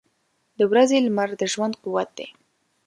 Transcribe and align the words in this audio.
•د 0.59 0.59
ورځې 0.71 0.97
لمر 1.05 1.29
د 1.39 1.43
ژوند 1.53 1.73
قوت 1.83 2.09
دی. 2.17 2.27